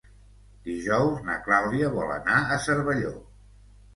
[0.67, 3.15] Dijous na Clàudia vol anar a Cervelló.